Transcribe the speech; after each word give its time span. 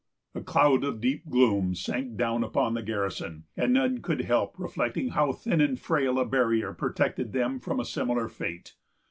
A 0.33 0.41
cloud 0.41 0.83
of 0.83 0.99
deep 0.99 1.29
gloom 1.29 1.75
sank 1.75 2.17
down 2.17 2.43
upon 2.43 2.73
the 2.73 2.81
garrison, 2.81 3.43
and 3.55 3.71
none 3.71 4.01
could 4.01 4.21
help 4.21 4.57
reflecting 4.57 5.09
how 5.09 5.31
thin 5.31 5.61
and 5.61 5.79
frail 5.79 6.17
a 6.17 6.25
barrier 6.25 6.73
protected 6.73 7.33
them 7.33 7.59
from 7.59 7.79
a 7.79 7.85
similar 7.85 8.27
fate. 8.27 8.73